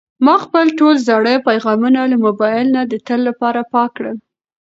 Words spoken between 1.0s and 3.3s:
زاړه پیغامونه له موبایل نه د تل